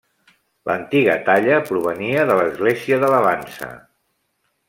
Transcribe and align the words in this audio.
L'antiga 0.69 1.17
talla 1.27 1.59
provenia 1.67 2.25
de 2.31 2.39
l'església 2.41 2.99
de 3.05 3.13
La 3.17 3.23
Vansa. 3.27 3.69